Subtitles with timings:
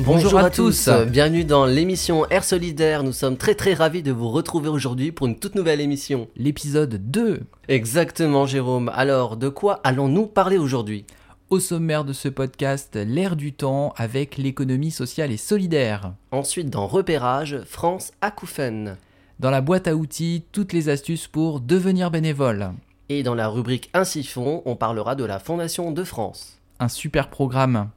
[0.00, 0.88] Bonjour, à, tous.
[1.08, 3.02] bienvenue dans l'émission Air Solidaire.
[3.02, 6.28] Nous sommes très très ravis de vous retrouver aujourd'hui pour une toute nouvelle émission.
[6.36, 7.40] L'épisode 2.
[7.66, 8.92] Exactement Jérôme.
[8.94, 11.04] Alors, de quoi allons-nous parler aujourd'hui?
[11.50, 16.12] Au sommaire de ce podcast, l'air du temps avec l'économie sociale et solidaire.
[16.30, 18.98] Ensuite, dans Repérage, France Acouphène.
[19.40, 22.70] Dans la boîte à outils, toutes les astuces pour devenir bénévole.
[23.08, 26.60] Et dans la rubrique Ainsi fond, on parlera de la Fondation de France.
[26.78, 27.88] Un super programme.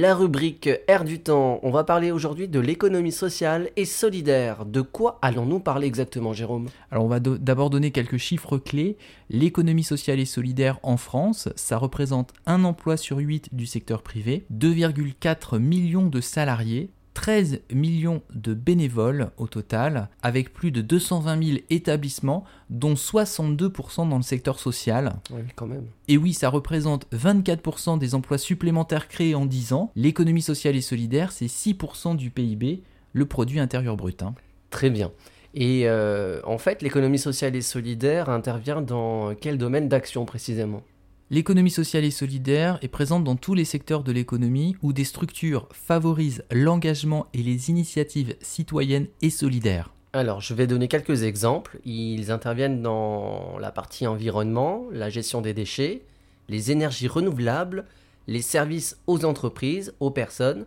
[0.00, 4.64] La rubrique Air du temps, on va parler aujourd'hui de l'économie sociale et solidaire.
[4.64, 6.68] De quoi allons-nous parler exactement, Jérôme?
[6.92, 8.96] Alors on va d'abord donner quelques chiffres clés.
[9.28, 14.46] L'économie sociale et solidaire en France, ça représente un emploi sur 8 du secteur privé,
[14.54, 21.58] 2,4 millions de salariés, 13 millions de bénévoles au total, avec plus de 220 000
[21.68, 25.16] établissements, dont 62% dans le secteur social.
[25.32, 25.86] Oui, quand même.
[26.06, 29.90] Et oui, ça représente 24% des emplois supplémentaires créés en 10 ans.
[29.96, 34.22] L'économie sociale et solidaire, c'est 6% du PIB, le produit intérieur brut.
[34.22, 34.36] Hein.
[34.70, 35.10] Très bien.
[35.54, 40.84] Et euh, en fait, l'économie sociale et solidaire intervient dans quel domaine d'action précisément?
[41.30, 45.68] L'économie sociale et solidaire est présente dans tous les secteurs de l'économie où des structures
[45.72, 49.92] favorisent l'engagement et les initiatives citoyennes et solidaires.
[50.14, 51.80] Alors, je vais donner quelques exemples.
[51.84, 56.00] Ils interviennent dans la partie environnement, la gestion des déchets,
[56.48, 57.84] les énergies renouvelables,
[58.26, 60.64] les services aux entreprises, aux personnes,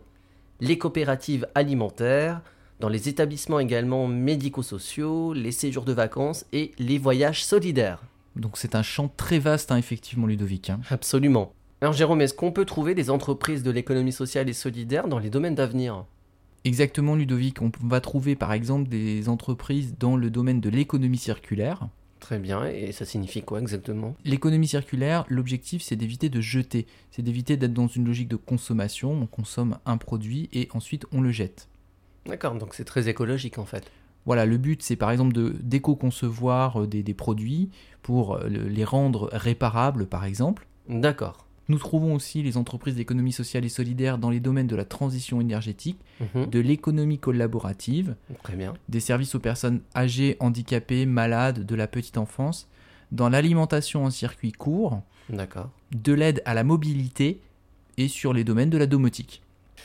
[0.60, 2.40] les coopératives alimentaires,
[2.78, 8.00] dans les établissements également médico-sociaux, les séjours de vacances et les voyages solidaires.
[8.36, 10.70] Donc c'est un champ très vaste, hein, effectivement, Ludovic.
[10.70, 10.80] Hein.
[10.90, 11.52] Absolument.
[11.80, 15.30] Alors Jérôme, est-ce qu'on peut trouver des entreprises de l'économie sociale et solidaire dans les
[15.30, 16.04] domaines d'avenir?
[16.64, 17.60] Exactement, Ludovic.
[17.60, 21.88] On va trouver par exemple des entreprises dans le domaine de l'économie circulaire.
[22.20, 24.14] Très bien, et ça signifie quoi exactement?
[24.24, 29.12] L'économie circulaire, l'objectif c'est d'éviter de jeter, c'est d'éviter d'être dans une logique de consommation,
[29.12, 31.68] on consomme un produit et ensuite on le jette.
[32.26, 33.90] D'accord, donc c'est très écologique en fait.
[34.26, 37.70] Voilà, le but c'est par exemple de d'éco-concevoir euh, des, produits
[38.02, 40.66] pour euh, les rendre réparables par exemple.
[40.88, 41.46] D'accord.
[41.68, 45.40] Nous trouvons aussi les entreprises d'économie sociale et solidaire dans les domaines de la transition
[45.40, 46.46] énergétique, mhm.
[46.46, 48.74] de l'économie collaborative, Très bien.
[48.88, 52.68] des services aux personnes âgées, handicapées, malades, de la petite enfance,
[53.12, 57.40] dans l'alimentation en circuit court, de l'aide à la mobilité
[57.96, 59.42] et sur les domaines de la domotique.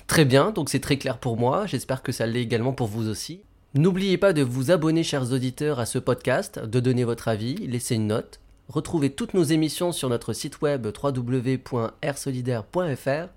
[0.08, 3.08] Très bien, donc c'est très clair pour moi, j'espère que ça l'est également pour vous
[3.08, 3.42] aussi.
[3.74, 7.96] N'oubliez pas de vous abonner, chers auditeurs, à ce podcast, de donner votre avis, laisser
[7.96, 8.40] une note.
[8.70, 13.28] Retrouvez toutes nos émissions sur notre site web www.rsolidaire.fr.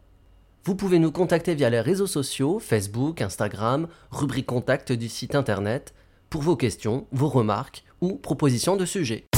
[0.64, 5.94] Vous pouvez nous contacter via les réseaux sociaux, Facebook, Instagram, rubrique contact du site internet,
[6.30, 9.29] pour vos questions, vos remarques ou propositions de sujets.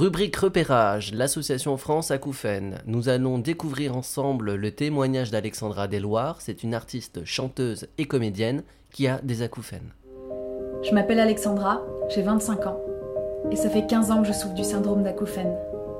[0.00, 2.78] Rubrique repérage, l'association France Acouphène.
[2.86, 6.40] Nous allons découvrir ensemble le témoignage d'Alexandra Desloirs.
[6.40, 9.92] C'est une artiste, chanteuse et comédienne qui a des acouphènes.
[10.82, 12.80] Je m'appelle Alexandra, j'ai 25 ans.
[13.50, 15.54] Et ça fait 15 ans que je souffre du syndrome d'acouphène.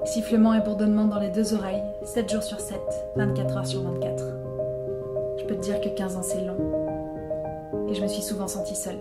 [0.07, 2.81] Sifflement et bourdonnement dans les deux oreilles, 7 jours sur 7,
[3.17, 4.25] 24 heures sur 24.
[5.41, 7.87] Je peux te dire que 15 ans c'est long.
[7.91, 8.99] Et je me suis souvent sentie seule.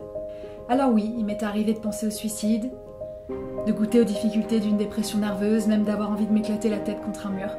[0.68, 2.69] Alors oui, il m'est arrivé de penser au suicide,
[3.29, 7.27] de goûter aux difficultés d'une dépression nerveuse, même d'avoir envie de m'éclater la tête contre
[7.27, 7.49] un mur.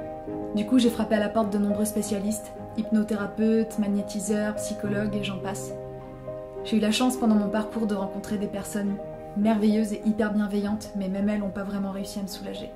[0.57, 5.39] Du coup, j'ai frappé à la porte de nombreux spécialistes, hypnothérapeutes, magnétiseurs, psychologues et j'en
[5.39, 5.73] passe.
[6.65, 8.97] J'ai eu la chance pendant mon parcours de rencontrer des personnes
[9.37, 12.71] merveilleuses et hyper bienveillantes, mais même elles n'ont pas vraiment réussi à me soulager.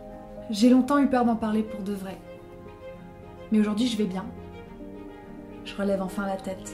[0.50, 2.16] J'ai longtemps eu peur d'en parler pour de vrai.
[3.50, 4.24] Mais aujourd'hui, je vais bien.
[5.64, 6.72] Je relève enfin la tête.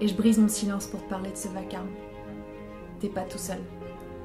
[0.00, 1.88] Et je brise mon silence pour te parler de ce vacarme.
[3.00, 3.58] T'es pas tout seul.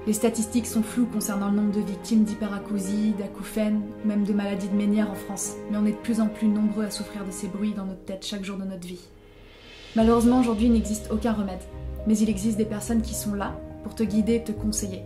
[0.06, 4.76] Les statistiques sont floues concernant le nombre de victimes d'hyperacousie, d'acouphènes, même de maladies de
[4.76, 7.48] Ménière en France, mais on est de plus en plus nombreux à souffrir de ces
[7.48, 9.00] bruits dans notre tête chaque jour de notre vie.
[9.96, 11.62] Malheureusement, aujourd'hui, il n'existe aucun remède,
[12.06, 15.04] mais il existe des personnes qui sont là pour te guider et te conseiller.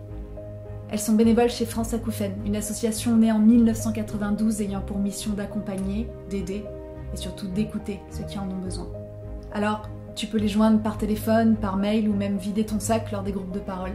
[0.90, 6.08] Elles sont bénévoles chez France Acouphènes, une association née en 1992 ayant pour mission d'accompagner,
[6.28, 6.64] d'aider
[7.12, 8.88] et surtout d'écouter ceux qui en ont besoin.
[9.52, 13.22] Alors, tu peux les joindre par téléphone, par mail ou même vider ton sac lors
[13.22, 13.92] des groupes de parole.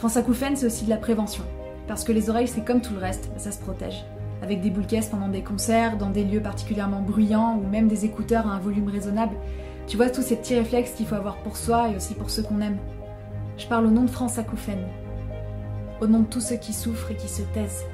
[0.00, 1.44] France Acouphènes, c'est aussi de la prévention.
[1.86, 4.02] Parce que les oreilles, c'est comme tout le reste, ça se protège.
[4.40, 8.06] avec des boules caisses pendant des concerts, dans des lieux particulièrement bruyants ou même des
[8.06, 9.36] écouteurs à un volume raisonnable.
[9.86, 12.42] Tu vois tous ces petits réflexes qu'il faut avoir pour soi et aussi pour ceux
[12.42, 12.78] qu'on aime.
[13.58, 14.86] Je parle au nom de France Acouphène,
[16.00, 17.84] au nom de tous ceux qui souffrent et qui se taisent,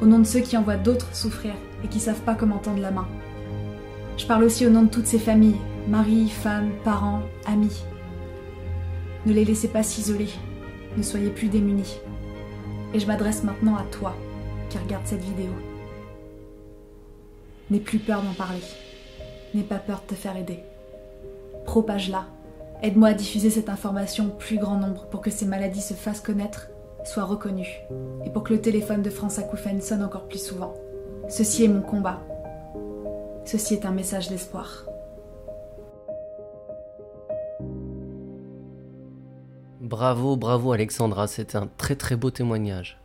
[0.00, 1.52] au nom de ceux qui envoient d'autres souffrir
[1.84, 3.08] et qui savent pas comment tendre la main.
[4.16, 7.84] Je parle aussi au nom de toutes ces familles, maris, femmes, parents, amis.
[9.26, 10.30] Ne les laissez pas s'isoler,
[10.96, 11.98] ne soyez plus démunis.
[12.92, 14.14] Et je m'adresse maintenant à toi
[14.70, 15.50] qui regarde cette vidéo.
[17.70, 18.62] N'aie plus peur d'en parler.
[19.54, 20.60] N'aie pas peur de te faire aider.
[21.64, 22.26] Propage-la.
[22.82, 26.20] Aide-moi à diffuser cette information au plus grand nombre pour que ces maladies se fassent
[26.20, 26.68] connaître,
[27.04, 27.80] soient reconnues,
[28.24, 30.74] et pour que le téléphone de France Acouphène sonne encore plus souvent.
[31.28, 32.20] Ceci est mon combat.
[33.46, 34.84] Ceci est un message d'espoir.
[39.94, 42.98] Bravo, bravo Alexandra, c'est un très très beau témoignage.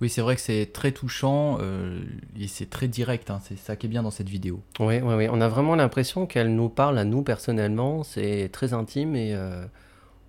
[0.00, 2.00] Oui, c'est vrai que c'est très touchant euh,
[2.36, 3.30] et c'est très direct.
[3.30, 3.38] hein.
[3.44, 4.60] C'est ça qui est bien dans cette vidéo.
[4.80, 5.28] Oui, oui, oui.
[5.30, 8.02] On a vraiment l'impression qu'elle nous parle à nous personnellement.
[8.02, 9.64] C'est très intime et euh,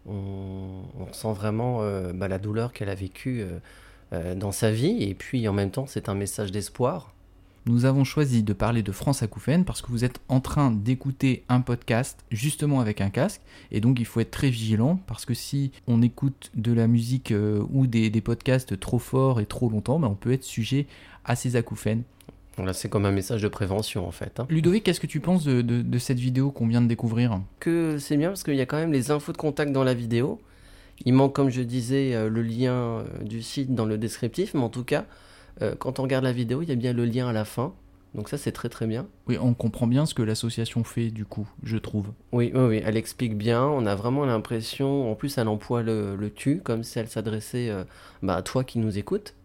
[0.05, 3.43] on, on ressent vraiment euh, bah, la douleur qu'elle a vécue
[4.11, 5.01] dans sa vie.
[5.01, 7.11] Et puis en même temps, c'est un message d'espoir.
[7.67, 11.43] Nous avons choisi de parler de France Acouphène parce que vous êtes en train d'écouter
[11.49, 13.41] un podcast justement avec un casque
[13.71, 17.31] et donc il faut être très vigilant parce que si on écoute de la musique
[17.31, 20.85] euh, ou des, des podcasts trop forts et trop longtemps, ben, on peut être sujet
[21.25, 22.03] à ces acouphènes.
[22.57, 24.39] Là, c'est comme un message de prévention en fait.
[24.39, 24.47] hein.
[24.49, 27.41] Ludovic, qu'est-ce que tu penses de, de- de cette vidéo qu'on vient de découvrir?
[27.59, 29.93] Que c'est bien parce qu'il y a quand même les infos de contact dans la
[29.93, 30.39] vidéo.
[31.05, 34.61] Il manque, comme je disais, euh, le lien euh, du site dans le descriptif, mais
[34.61, 35.05] en tout cas,
[35.61, 37.73] euh, quand on regarde la vidéo, il y a bien le lien à la fin.
[38.15, 39.07] Donc ça, c'est très très bien.
[39.27, 42.13] Oui, on comprend bien ce que l'association fait du coup, je trouve.
[42.31, 43.63] Oui, oui, oui, elle explique bien.
[43.63, 47.69] On a vraiment l'impression, en plus, elle emploie le, le tu, comme si elle s'adressait
[47.69, 47.83] euh,
[48.23, 49.35] bah, à toi qui nous écoutes.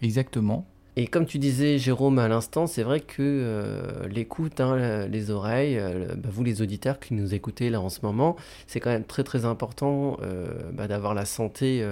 [0.00, 0.66] Exactement.
[0.96, 5.78] Et comme tu disais, Jérôme, à l'instant, c'est vrai que euh, l'écoute, hein, les oreilles,
[5.78, 8.36] euh, bah, vous les auditeurs qui nous écoutez là en ce moment,
[8.66, 11.82] c'est quand même très très important euh, bah, d'avoir la santé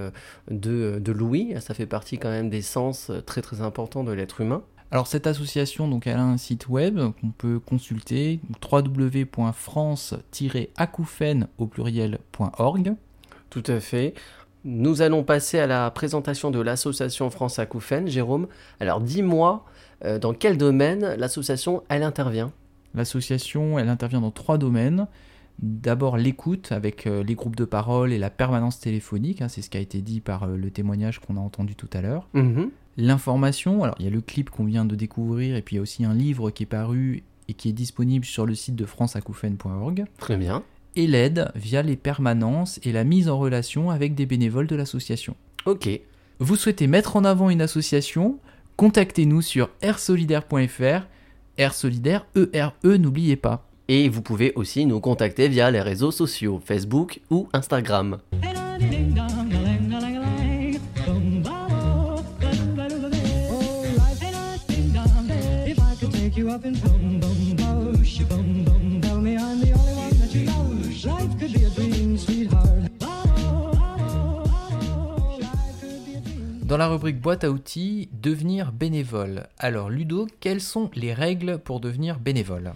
[0.50, 1.56] de, de l'ouïe.
[1.61, 4.62] Ça fait partie quand même des sens très très importants de l'être humain.
[4.91, 12.94] Alors cette association, donc elle a un site web qu'on peut consulter, www.france-acouphène au pluriel.org.
[13.50, 14.14] Tout à fait.
[14.64, 18.08] Nous allons passer à la présentation de l'association France Acouphène.
[18.08, 18.46] Jérôme,
[18.78, 19.64] alors dis-moi,
[20.04, 22.52] euh, dans quel domaine l'association, elle intervient?
[22.94, 25.06] L'association, elle intervient dans trois domaines.
[25.60, 29.70] D'abord l'écoute avec euh, les groupes de parole et la permanence téléphonique, hein, c'est ce
[29.70, 32.28] qui a été dit par euh, le témoignage qu'on a entendu tout à l'heure.
[32.32, 32.70] Mhm.
[32.96, 35.80] L'information, alors il y a le clip qu'on vient de découvrir et puis il y
[35.80, 38.84] a aussi un livre qui est paru et qui est disponible sur le site de
[38.84, 40.04] franceacouphène.org.
[40.18, 40.62] Très bien.
[40.96, 45.37] Et l'aide via les permanences et la mise en relation avec des bénévoles de l'association.
[45.66, 45.88] Ok.
[46.38, 48.38] Vous souhaitez mettre en avant une association?
[48.76, 51.06] Contactez-nous sur airsolidaire.fr.
[51.58, 53.68] Air Solidaire, E-R-E, n'oubliez pas.
[53.88, 58.18] Et vous pouvez aussi nous contacter via les réseaux sociaux, Facebook ou Instagram.
[76.70, 79.48] Dans la rubrique boîte à outils, devenir bénévole.
[79.58, 82.74] Alors Ludo, quelles sont les règles pour devenir bénévole?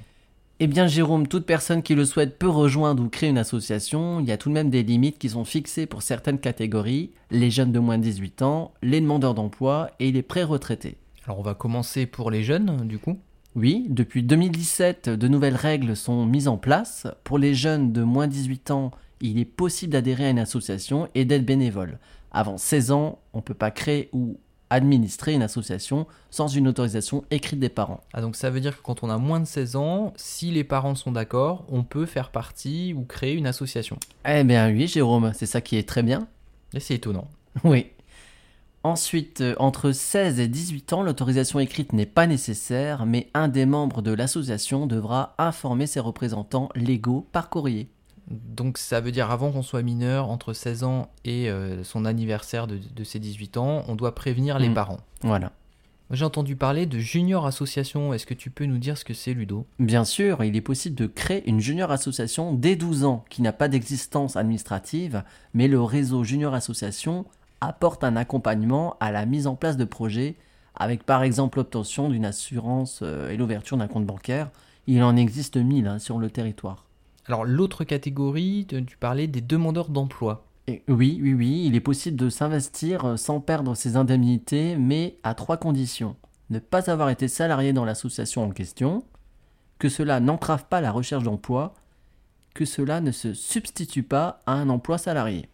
[0.59, 4.19] Eh bien Jérôme, toute personne qui le souhaite peut rejoindre ou créer une association.
[4.19, 7.53] Il y a tout de même des limites qui sont fixées pour certaines catégories, les
[7.53, 10.97] jeunes de moins de 18 ans, les demandeurs d'emploi et les pré-retraités.
[11.25, 13.21] Alors on va commencer pour les jeunes, du coup?
[13.55, 17.07] Oui, depuis 2017, de nouvelles règles sont mises en place.
[17.23, 21.09] Pour les jeunes de moins de 18 ans, il est possible d'adhérer à une association
[21.15, 22.01] et d'être bénévole.
[22.35, 24.39] Avant 16 ans, on ne peut pas créer ou
[24.69, 28.01] administrer une association sans une autorisation écrite des parents.
[28.13, 30.65] Ah donc ça veut dire que quand on a moins de 16 ans, si les
[30.65, 33.99] parents sont d'accord, on peut faire partie ou créer une association.
[34.29, 36.27] Eh bien oui, Jérôme, c'est ça qui est très bien.
[36.75, 37.29] Et c'est étonnant.
[37.65, 37.87] Oui.
[38.83, 43.65] Ensuite, euh, entre 16 et 18 ans, l'autorisation écrite n'est pas nécessaire, mais un des
[43.65, 47.89] membres de l'association devra informer ses représentants légaux par courrier.
[48.31, 52.67] Donc ça veut dire avant qu'on soit mineur, entre 16 ans et euh, son anniversaire
[52.67, 54.75] de, de ses 18 ans, on doit prévenir les Mm.
[54.75, 55.01] parents.
[55.23, 55.53] Voilà.
[56.11, 59.33] J'ai entendu parler de junior association, est-ce que tu peux nous dire ce que c'est
[59.33, 59.67] Ludo?
[59.79, 63.53] Bien sûr, il est possible de créer une junior association dès 12 ans qui n'a
[63.55, 65.23] pas d'existence administrative,
[65.55, 67.25] mais le réseau junior association
[67.63, 70.35] apporte un accompagnement à la mise en place de projets
[70.77, 74.51] avec par exemple l'obtention d'une assurance euh, et l'ouverture d'un compte bancaire.
[74.87, 76.85] Il en existe 1000 hein, sur le territoire.
[77.27, 80.47] Alors l'autre catégorie, tu parlais des demandeurs d'emploi.
[80.67, 85.19] Et oui, oui, oui, il est possible de s'investir euh, sans perdre ses indemnités, mais
[85.23, 86.17] à trois conditions.
[86.49, 89.05] ne pas avoir été salarié dans l'association en question,
[89.79, 91.75] que cela n'entrave pas la recherche d'emploi,
[92.55, 95.49] que cela ne se substitue pas à un emploi salarié.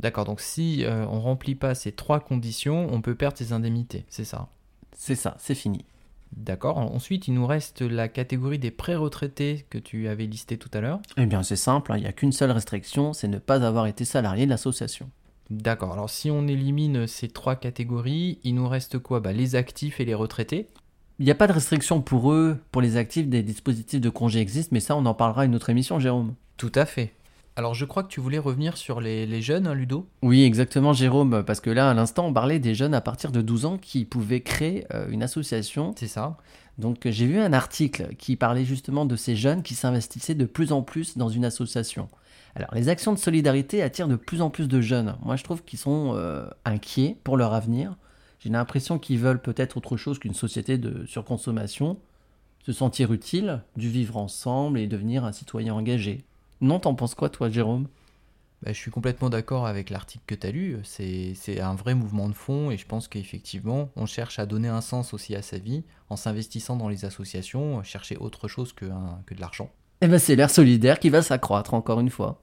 [0.00, 4.04] D'accord, donc si euh, on remplit pas ces trois conditions, on peut perdre ses indemnités,
[4.08, 4.48] c'est ça?
[4.92, 5.84] C'est ça, c'est fini.
[6.36, 6.78] D'accord.
[6.78, 11.00] Ensuite, il nous reste la catégorie des pré-retraités que tu avais listé tout à l'heure.
[11.16, 13.86] Eh bien, c'est simple, hein, il n'y a qu'une seule restriction, c'est ne pas avoir
[13.86, 15.10] été salarié de l'association.
[15.50, 15.92] D'accord.
[15.92, 19.20] Alors, si on élimine ces trois catégories, il nous reste quoi?
[19.20, 20.66] Bah, Les actifs et les retraités.
[21.18, 24.40] Il n'y a pas de restriction pour eux, pour les actifs, des dispositifs de congé
[24.40, 26.34] existent, mais ça, on en parlera à une autre émission, Jérôme.
[26.56, 27.14] Tout à fait.
[27.58, 30.92] Alors, je crois que tu voulais revenir sur les, les jeunes, hein, Ludo Oui, exactement,
[30.92, 33.78] Jérôme, parce que là, à l'instant, on parlait des jeunes à partir de 12 ans
[33.78, 35.94] qui pouvaient créer euh, une association.
[35.96, 36.36] C'est ça.
[36.76, 40.70] Donc, j'ai vu un article qui parlait justement de ces jeunes qui s'investissaient de plus
[40.70, 42.10] en plus dans une association.
[42.56, 45.16] Alors, les actions de solidarité attirent de plus en plus de jeunes.
[45.24, 47.96] Moi, je trouve qu'ils sont euh, inquiets pour leur avenir.
[48.38, 51.96] J'ai l'impression qu'ils veulent peut-être autre chose qu'une société de surconsommation,
[52.66, 56.22] se sentir utile, du vivre ensemble et devenir un citoyen engagé.
[56.60, 57.88] Non, t'en penses quoi, toi, Jérôme?
[58.62, 60.78] Bah, je suis complètement d'accord avec l'article que tu as lu.
[60.84, 64.80] C'est un vrai mouvement de fond et je pense qu'effectivement, on cherche à donner un
[64.80, 69.20] sens aussi à sa vie en s'investissant dans les associations, chercher autre chose que, un-
[69.26, 69.70] que de l'argent.
[70.00, 72.42] Eh ben, c'est l'air solidaire qui va s'accroître, encore une fois.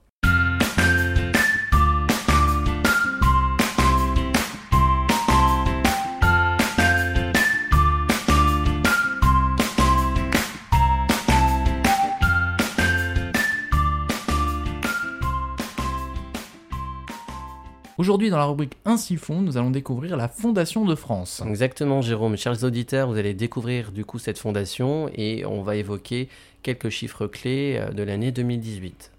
[18.04, 21.42] Aujourd'hui, dans la rubrique Ainsi fond, nous allons découvrir la Fondation de France.
[21.48, 22.36] Exactement, Jérôme.
[22.36, 26.28] Chers auditeurs, vous allez découvrir du coup cette fondation et on va évoquer
[26.62, 29.10] quelques chiffres clés euh, de l'année 2018.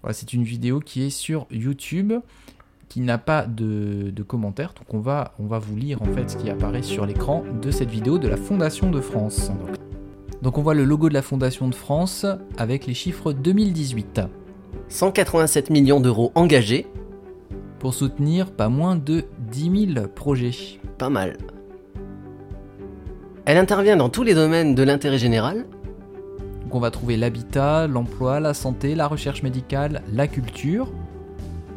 [0.00, 2.14] Voilà, c'est une vidéo qui est sur YouTube,
[2.88, 4.72] qui n'a pas de, de commentaires.
[4.72, 7.70] Donc on va, on va vous lire en fait ce qui apparaît sur l'écran de
[7.70, 9.50] cette vidéo de la Fondation de France.
[10.40, 12.24] Donc on voit le logo de la Fondation de France
[12.56, 14.22] avec les chiffres 2018.
[14.88, 16.86] 187 millions d'euros engagés,
[17.80, 20.78] Pour soutenir pas moins de 10 000 projets.
[20.98, 21.38] pas mal.
[23.46, 25.64] Elle intervient dans tous les domaines de l'intérêt général,
[26.62, 30.92] Donc on va trouver l'habitat, l'emploi, la santé, la recherche médicale, la culture.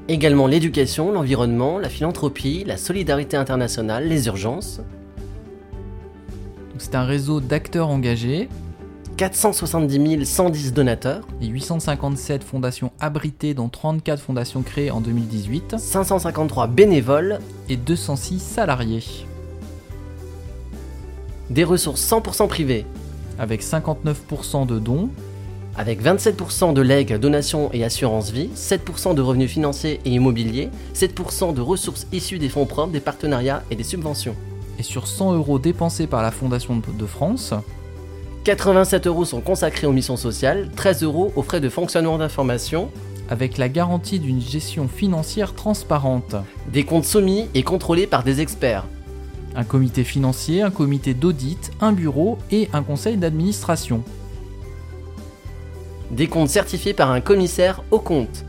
[0.10, 4.82] également l'éducation, l'environnement, la philanthropie, la solidarité internationale, les urgences.
[6.78, 8.50] C'est un réseau d'acteurs engagés
[9.18, 17.40] 470 110 donateurs, et 857 fondations abritées dont 34 fondations créées en 2018 553 bénévoles,
[17.70, 19.04] et 206 salariés.
[21.50, 22.86] des ressources 100% privées,
[23.38, 25.10] avec 59% de dons,
[25.76, 31.54] avec 27% de legs, donations et assurance vie, 7% de revenus financiers et immobiliers, 7%
[31.54, 34.36] de ressources issues des fonds propres, des partenariats et des subventions.
[34.80, 37.54] et sur 100 euros dépensés par la Fondation de France,
[38.44, 42.90] 87 euros sont consacrés aux missions sociales, 13 euros aux frais de fonctionnement d'information,
[43.30, 46.36] avec la garantie d'une gestion financière transparente.
[46.70, 48.86] des comptes soumis et contrôlés par des experts,
[49.56, 54.04] Un comité financier, un comité d'audit, un bureau et un conseil d'administration.
[56.12, 58.44] des comptes certifiés par un commissaire au compte,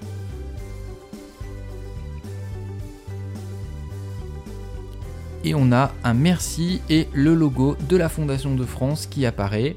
[5.45, 9.77] Et on a un merci et le logo de la Fondation de France qui apparaît.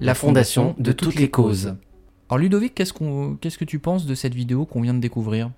[0.00, 1.74] La Fondation de toutes les causes.
[2.28, 5.50] Alors Ludovic, qu'est-ce qu'on- qu'est-ce que tu penses de cette vidéo qu'on vient de découvrir?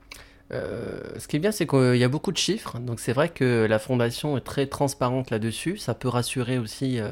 [0.53, 3.31] Euh, ce qui est bien, c'est qu'il y a beaucoup de chiffres, donc c'est vrai
[3.31, 5.79] que la fondation est très transparente là-dessus.
[5.79, 7.09] Ça peut rassurer aussi euh,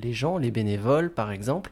[0.00, 1.70] les gens, les bénévoles par exemple,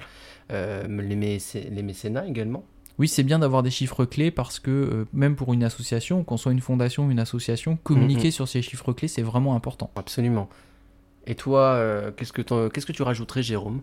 [0.52, 2.64] euh, les, mécé- les mécénats également.
[2.98, 6.36] Oui, c'est bien d'avoir des chiffres clés parce que euh, même pour une association, qu'on
[6.36, 9.90] soit une fondation ou une association, communiquer sur ces chiffres clés, c'est vraiment important.
[9.96, 10.48] Absolument.
[11.26, 13.80] Et toi, euh, qu'est-ce que qu'est-ce que tu rajouterais, Jérôme?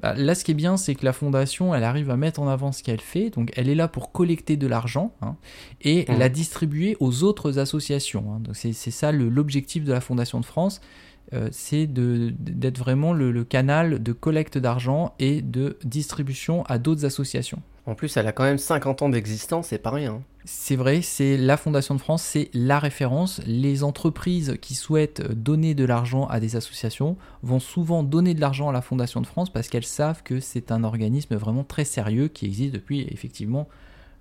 [0.00, 2.48] Bah, là, ce qui est bien, c'est que la fondation, elle arrive à mettre en
[2.48, 3.30] avant ce qu'elle fait.
[3.30, 5.36] Donc, elle est là pour collecter de l'argent hein,
[5.82, 6.18] et Mhm.
[6.18, 8.24] la distribuer aux autres associations.
[8.34, 8.40] hein.
[8.40, 10.80] Donc, c'est ça l'objectif de la Fondation de France.
[11.32, 17.04] euh, c'est d'être vraiment le, le canal de collecte d'argent et de distribution à d'autres
[17.04, 17.62] associations.
[17.86, 20.22] En plus, elle a quand même 50 ans d'existence, c'est pas rien.
[20.44, 23.40] C'est vrai, c'est la Fondation de France, c'est la référence.
[23.46, 28.68] Les entreprises qui souhaitent donner de l'argent à des associations vont souvent donner de l'argent
[28.70, 32.28] à la Fondation de France parce qu'elles savent que c'est un organisme vraiment très sérieux
[32.28, 33.68] qui existe depuis effectivement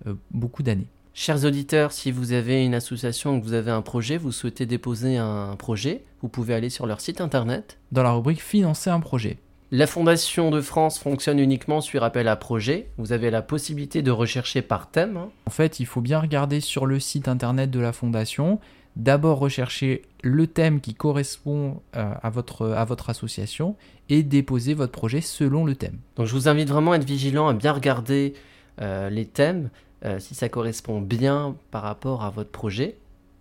[0.08, 0.88] euh, beaucoup d'années.
[1.14, 4.66] Chers auditeurs, si vous avez une association ou que vous avez un projet, vous souhaitez
[4.66, 7.78] déposer un projet, vous pouvez aller sur leur site internet.
[7.92, 9.38] Dans la rubrique Financer un projet.
[9.72, 12.90] La Fondation de France fonctionne uniquement sur appel à projet.
[12.98, 15.18] Vous avez la possibilité de rechercher par thème.
[15.18, 15.30] hein.
[15.46, 18.60] En fait, il faut bien regarder sur le site internet de la Fondation.
[18.96, 23.76] D'abord rechercher le thème qui correspond euh, à, votre, à votre association
[24.10, 26.00] et déposer votre projet selon le thème.
[26.16, 28.34] Donc je vous invite vraiment à être vigilant, à bien regarder
[28.82, 29.70] euh, les thèmes,
[30.04, 32.98] euh, si ça correspond bien par rapport à votre projet,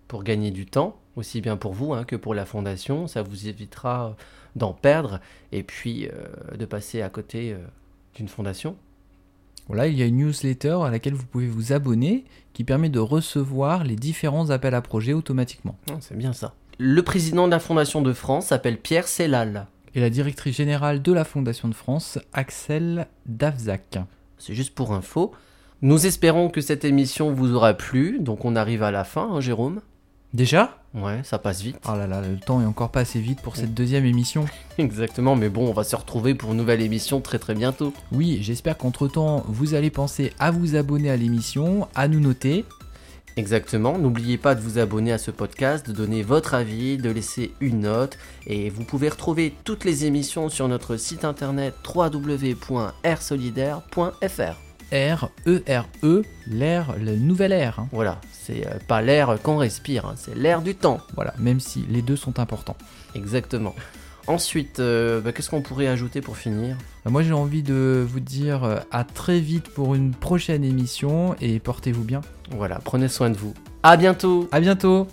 [0.08, 3.06] pour gagner du temps, aussi bien pour vous hein, que pour la fondation.
[3.06, 4.14] Ça vous évitera
[4.56, 5.20] d'en perdre
[5.52, 6.08] et puis
[6.56, 7.56] de passer à côté
[8.14, 8.76] d'une fondation.
[9.68, 12.24] Voilà, il y a une newsletter à laquelle vous pouvez vous abonner
[12.54, 15.76] qui permet de recevoir les différents appels à projets automatiquement.
[15.90, 16.54] Ah, c'est bien ça.
[16.78, 19.66] Le président de la Fondation de France s'appelle Pierre Sellal.
[19.94, 23.98] Et la directrice générale de la Fondation de France, Axel Davzac.
[24.38, 25.32] C'est juste pour info.
[25.82, 29.40] Nous espérons que cette émission vous aura plu, donc on arrive à la fin, hein,
[29.40, 29.80] Jérôme?
[30.34, 30.78] Déjà?
[31.00, 31.78] Ouais, ça passe vite.
[31.88, 34.44] Oh là là, le temps est encore pas assez vite pour cette deuxième émission.
[34.78, 37.92] Exactement, mais bon, on va se retrouver pour une nouvelle émission très très bientôt.
[38.12, 42.64] Oui, j'espère qu'entre-temps, vous allez penser à vous abonner à l'émission, à nous noter.
[43.36, 47.52] Exactement, n'oubliez pas de vous abonner à ce podcast, de donner votre avis, de laisser
[47.60, 54.67] une note, et vous pouvez retrouver toutes les émissions sur notre site internet www.rsolidaire.fr.
[54.92, 57.80] R, E, R, E, l'air, le nouvel air.
[57.80, 57.88] Hein.
[57.92, 61.00] Voilà, c'est euh, pas l'air qu'on respire, hein, c'est l'air du temps.
[61.14, 62.76] Voilà, même si les deux sont importants.
[63.14, 63.74] Exactement.
[64.26, 66.76] Ensuite, euh, bah, qu'est-ce qu'on pourrait ajouter pour finir?
[67.04, 71.34] Bah, Moi j'ai envie de vous dire euh, à très vite pour une prochaine émission
[71.40, 72.20] et portez-vous bien.
[72.50, 73.54] Voilà, prenez soin de vous.
[73.82, 75.08] À bientôt À bientôt